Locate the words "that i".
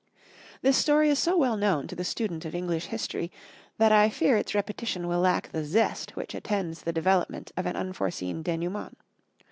3.77-4.09